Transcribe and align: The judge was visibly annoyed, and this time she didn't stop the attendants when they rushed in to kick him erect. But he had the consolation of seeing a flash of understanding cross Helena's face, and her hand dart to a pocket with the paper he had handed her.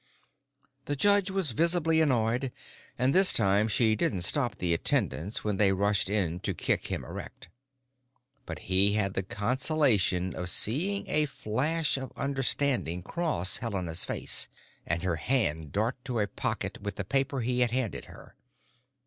The 0.85 0.95
judge 0.95 1.29
was 1.29 1.51
visibly 1.51 2.01
annoyed, 2.01 2.51
and 2.97 3.13
this 3.13 3.31
time 3.31 3.67
she 3.67 3.95
didn't 3.95 4.23
stop 4.23 4.55
the 4.55 4.73
attendants 4.73 5.43
when 5.43 5.57
they 5.57 5.71
rushed 5.73 6.09
in 6.09 6.39
to 6.39 6.55
kick 6.55 6.87
him 6.87 7.05
erect. 7.05 7.49
But 8.47 8.57
he 8.67 8.93
had 8.93 9.13
the 9.13 9.21
consolation 9.21 10.33
of 10.35 10.49
seeing 10.49 11.07
a 11.07 11.27
flash 11.27 11.99
of 11.99 12.11
understanding 12.17 13.03
cross 13.03 13.57
Helena's 13.57 14.03
face, 14.03 14.47
and 14.87 15.03
her 15.03 15.17
hand 15.17 15.71
dart 15.71 16.03
to 16.05 16.17
a 16.17 16.25
pocket 16.25 16.81
with 16.81 16.95
the 16.95 17.05
paper 17.05 17.41
he 17.41 17.59
had 17.59 17.69
handed 17.69 18.05
her. 18.05 18.33